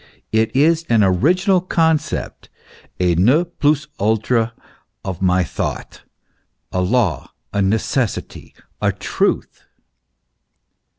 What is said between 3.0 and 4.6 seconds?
ne plus ultra